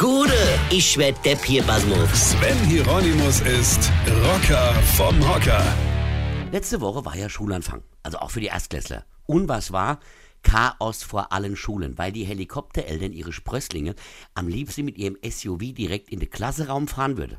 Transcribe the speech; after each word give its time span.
Gude, 0.00 0.32
ich 0.70 0.96
werd 0.96 1.22
Depp 1.26 1.44
hier, 1.44 1.62
Basmus. 1.62 2.30
Sven 2.30 2.56
Hieronymus 2.64 3.42
ist 3.42 3.92
Rocker 4.24 4.72
vom 4.96 5.14
Hocker. 5.28 5.62
Letzte 6.50 6.80
Woche 6.80 7.04
war 7.04 7.14
ja 7.18 7.28
Schulanfang, 7.28 7.82
also 8.02 8.16
auch 8.16 8.30
für 8.30 8.40
die 8.40 8.46
Erstklässler. 8.46 9.04
Und 9.26 9.50
was 9.50 9.72
war? 9.72 10.00
Chaos 10.42 11.02
vor 11.02 11.32
allen 11.32 11.54
Schulen, 11.54 11.98
weil 11.98 12.12
die 12.12 12.24
Helikoptereltern 12.24 13.12
ihre 13.12 13.34
Sprösslinge 13.34 13.94
am 14.32 14.48
liebsten 14.48 14.86
mit 14.86 14.96
ihrem 14.96 15.18
SUV 15.22 15.74
direkt 15.74 16.08
in 16.08 16.20
den 16.20 16.30
Klasseraum 16.30 16.88
fahren 16.88 17.18
würde. 17.18 17.38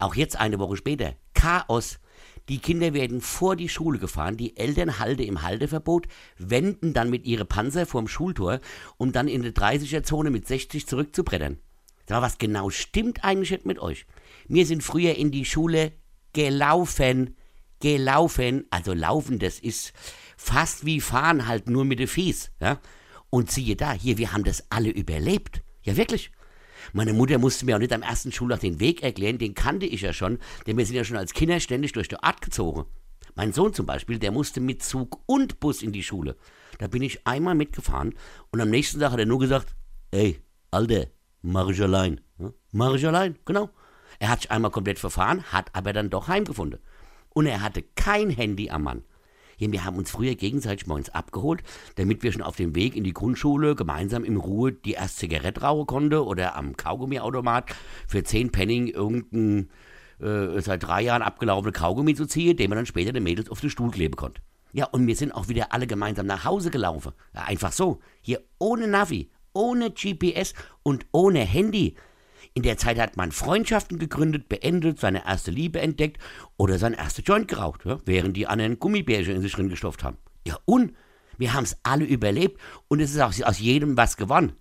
Auch 0.00 0.16
jetzt 0.16 0.34
eine 0.34 0.58
Woche 0.58 0.78
später. 0.78 1.14
Chaos. 1.34 2.00
Die 2.48 2.58
Kinder 2.58 2.94
werden 2.94 3.20
vor 3.20 3.54
die 3.54 3.68
Schule 3.68 4.00
gefahren, 4.00 4.36
die 4.36 4.56
Eltern 4.56 4.98
halten 4.98 5.22
im 5.22 5.42
Halteverbot, 5.42 6.08
wenden 6.36 6.94
dann 6.94 7.10
mit 7.10 7.26
ihren 7.26 7.46
Panzer 7.46 7.86
vorm 7.86 8.08
Schultor, 8.08 8.58
um 8.96 9.12
dann 9.12 9.28
in 9.28 9.42
der 9.42 9.54
30er-Zone 9.54 10.30
mit 10.30 10.48
60 10.48 10.88
zurückzubrettern. 10.88 11.60
Sag 12.08 12.20
mal, 12.20 12.26
was 12.26 12.38
genau 12.38 12.70
stimmt 12.70 13.24
eigentlich 13.24 13.64
mit 13.64 13.78
euch? 13.78 14.06
Wir 14.48 14.66
sind 14.66 14.82
früher 14.82 15.14
in 15.14 15.30
die 15.30 15.44
Schule 15.44 15.92
gelaufen, 16.32 17.36
gelaufen, 17.80 18.66
also 18.70 18.92
laufen, 18.92 19.38
das 19.38 19.58
ist 19.58 19.92
fast 20.36 20.84
wie 20.86 21.00
fahren, 21.00 21.46
halt 21.46 21.68
nur 21.68 21.84
mit 21.84 21.98
den 21.98 22.08
Fies, 22.08 22.50
ja? 22.60 22.80
Und 23.30 23.50
siehe 23.50 23.76
da, 23.76 23.92
hier, 23.92 24.18
wir 24.18 24.32
haben 24.32 24.44
das 24.44 24.64
alle 24.70 24.90
überlebt. 24.90 25.62
Ja, 25.84 25.96
wirklich. 25.96 26.30
Meine 26.92 27.12
Mutter 27.12 27.38
musste 27.38 27.64
mir 27.64 27.76
auch 27.76 27.80
nicht 27.80 27.92
am 27.92 28.02
ersten 28.02 28.32
Schultag 28.32 28.60
den 28.60 28.80
Weg 28.80 29.02
erklären, 29.02 29.38
den 29.38 29.54
kannte 29.54 29.86
ich 29.86 30.02
ja 30.02 30.12
schon, 30.12 30.38
denn 30.66 30.76
wir 30.76 30.84
sind 30.84 30.96
ja 30.96 31.04
schon 31.04 31.16
als 31.16 31.32
Kinder 31.32 31.60
ständig 31.60 31.92
durch 31.92 32.08
die 32.08 32.18
Art 32.18 32.42
gezogen. 32.42 32.84
Mein 33.34 33.52
Sohn 33.52 33.72
zum 33.72 33.86
Beispiel, 33.86 34.18
der 34.18 34.32
musste 34.32 34.60
mit 34.60 34.82
Zug 34.82 35.22
und 35.26 35.60
Bus 35.60 35.82
in 35.82 35.92
die 35.92 36.02
Schule. 36.02 36.36
Da 36.78 36.88
bin 36.88 37.02
ich 37.02 37.26
einmal 37.26 37.54
mitgefahren 37.54 38.14
und 38.50 38.60
am 38.60 38.68
nächsten 38.68 39.00
Tag 39.00 39.12
hat 39.12 39.20
er 39.20 39.26
nur 39.26 39.38
gesagt, 39.38 39.74
ey, 40.10 40.38
Alter, 40.70 41.06
mach 41.42 41.68
ich 42.94 43.06
allein. 43.06 43.36
Genau. 43.44 43.70
Er 44.18 44.28
hat 44.28 44.42
sich 44.42 44.50
einmal 44.50 44.70
komplett 44.70 44.98
verfahren, 44.98 45.42
hat 45.44 45.74
aber 45.74 45.92
dann 45.92 46.10
doch 46.10 46.28
heimgefunden. 46.28 46.80
Und 47.30 47.46
er 47.46 47.60
hatte 47.60 47.82
kein 47.94 48.30
Handy 48.30 48.70
am 48.70 48.84
Mann. 48.84 49.04
Wir 49.58 49.84
haben 49.84 49.96
uns 49.96 50.10
früher 50.10 50.34
gegenseitig 50.34 50.88
morgens 50.88 51.10
abgeholt, 51.10 51.62
damit 51.94 52.24
wir 52.24 52.32
schon 52.32 52.42
auf 52.42 52.56
dem 52.56 52.74
Weg 52.74 52.96
in 52.96 53.04
die 53.04 53.12
Grundschule 53.12 53.76
gemeinsam 53.76 54.24
in 54.24 54.36
Ruhe 54.36 54.72
die 54.72 54.92
erste 54.92 55.20
Zigarette 55.20 55.60
rauchen 55.60 55.86
konnten 55.86 56.18
oder 56.18 56.56
am 56.56 56.76
Kaugummiautomat 56.76 57.72
für 58.08 58.24
10 58.24 58.50
Penning 58.50 58.88
irgendein 58.88 59.70
äh, 60.20 60.60
seit 60.60 60.82
drei 60.82 61.02
Jahren 61.02 61.22
abgelaufene 61.22 61.72
Kaugummi 61.72 62.14
zu 62.14 62.26
ziehen, 62.26 62.56
den 62.56 62.70
man 62.70 62.76
dann 62.76 62.86
später 62.86 63.12
den 63.12 63.22
Mädels 63.22 63.50
auf 63.50 63.60
den 63.60 63.70
Stuhl 63.70 63.90
kleben 63.90 64.16
konnte. 64.16 64.42
Ja, 64.72 64.86
und 64.86 65.06
wir 65.06 65.16
sind 65.16 65.32
auch 65.32 65.48
wieder 65.48 65.72
alle 65.72 65.86
gemeinsam 65.86 66.26
nach 66.26 66.44
Hause 66.44 66.70
gelaufen. 66.70 67.12
Ja, 67.34 67.42
einfach 67.42 67.72
so. 67.72 68.00
Hier 68.22 68.42
ohne 68.58 68.88
Navi, 68.88 69.30
ohne 69.52 69.90
GPS 69.90 70.54
und 70.82 71.06
ohne 71.12 71.40
Handy. 71.40 71.96
In 72.54 72.62
der 72.62 72.76
Zeit 72.76 72.98
hat 72.98 73.16
man 73.16 73.32
Freundschaften 73.32 73.98
gegründet, 73.98 74.48
beendet, 74.48 75.00
seine 75.00 75.24
erste 75.24 75.50
Liebe 75.50 75.80
entdeckt 75.80 76.20
oder 76.56 76.78
sein 76.78 76.92
erster 76.92 77.22
Joint 77.22 77.48
geraucht, 77.48 77.84
ja, 77.84 77.98
während 78.04 78.36
die 78.36 78.46
anderen 78.46 78.78
Gummibärchen 78.78 79.36
in 79.36 79.42
sich 79.42 79.52
drin 79.52 79.70
gestopft 79.70 80.04
haben. 80.04 80.18
Ja, 80.46 80.58
und 80.66 80.94
wir 81.38 81.54
haben 81.54 81.64
es 81.64 81.78
alle 81.82 82.04
überlebt 82.04 82.60
und 82.88 83.00
es 83.00 83.12
ist 83.12 83.20
auch 83.20 83.32
aus 83.46 83.58
jedem 83.58 83.96
was 83.96 84.16
gewonnen. 84.16 84.52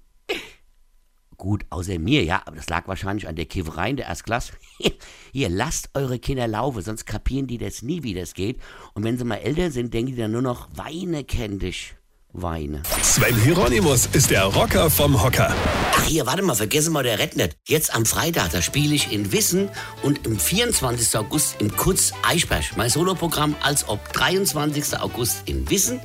Gut, 1.42 1.66
außer 1.72 1.98
mir, 1.98 2.24
ja, 2.24 2.44
aber 2.46 2.56
das 2.56 2.70
lag 2.70 2.88
wahrscheinlich 2.88 3.28
an 3.28 3.36
der 3.36 3.48
Kifferei 3.48 3.90
in 3.90 3.98
der 3.98 4.06
Erstklasse. 4.06 4.54
Hier, 5.34 5.50
lasst 5.50 5.90
eure 5.96 6.20
Kinder 6.20 6.48
laufen, 6.48 6.84
sonst 6.84 7.06
kapieren 7.06 7.48
die 7.48 7.58
das 7.58 7.82
nie, 7.82 8.04
wie 8.04 8.14
das 8.14 8.36
geht. 8.36 8.62
Und 8.94 9.04
wenn 9.04 9.18
sie 9.18 9.26
mal 9.26 9.38
älter 9.38 9.72
sind, 9.72 9.92
denken 9.92 10.12
die 10.12 10.18
dann 10.22 10.34
nur 10.34 10.44
noch, 10.44 10.70
Weine 10.78 11.24
kenn 11.24 11.58
dich. 11.58 11.96
Weine. 12.34 12.82
Sven 13.02 13.36
Hieronymus 13.42 14.08
ist 14.14 14.32
der 14.32 14.44
Rocker 14.46 14.90
vom 14.90 15.22
Hocker. 15.22 15.54
Ach 15.94 16.04
hier, 16.04 16.26
warte 16.26 16.42
mal, 16.42 16.56
vergessen 16.56 16.94
wir 16.94 17.04
der 17.04 17.18
nicht. 17.18 17.58
Jetzt 17.68 17.94
am 17.94 18.06
Freitag, 18.06 18.52
da 18.52 18.62
spiele 18.62 18.96
ich 18.96 19.12
in 19.12 19.32
Wissen 19.32 19.70
und 20.04 20.26
am 20.26 20.40
24. 20.40 21.18
August 21.18 21.56
im 21.60 21.76
Kutz 21.76 22.14
Eichberg. 22.28 22.64
Mein 22.78 22.90
Soloprogramm 22.90 23.56
als 23.62 23.88
ob 23.88 24.14
23. 24.14 25.00
August 25.00 25.44
in 25.46 25.70
Wissen 25.70 26.00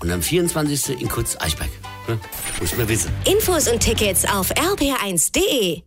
und 0.00 0.10
am 0.10 0.22
24. 0.22 1.00
in 1.00 1.08
Kutz 1.08 1.36
Eichberg. 1.38 1.70
Hm? 2.06 2.20
Muss 2.60 2.76
man 2.76 2.88
wissen. 2.88 3.10
Infos 3.24 3.68
und 3.68 3.80
Tickets 3.80 4.24
auf 4.24 4.50
rb1.de. 4.52 5.82